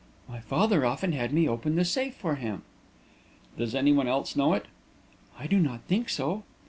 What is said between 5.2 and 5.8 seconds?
"I do